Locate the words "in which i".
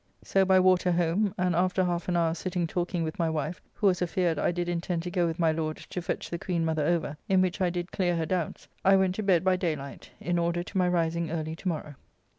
7.29-7.69